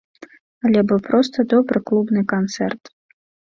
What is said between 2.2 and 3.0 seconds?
канцэрт.